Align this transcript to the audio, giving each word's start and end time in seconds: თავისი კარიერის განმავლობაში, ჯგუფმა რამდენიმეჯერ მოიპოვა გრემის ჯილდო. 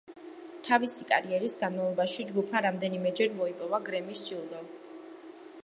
თავისი 0.67 1.05
კარიერის 1.09 1.55
განმავლობაში, 1.63 2.25
ჯგუფმა 2.31 2.63
რამდენიმეჯერ 2.67 3.37
მოიპოვა 3.43 3.81
გრემის 3.91 4.23
ჯილდო. 4.31 4.63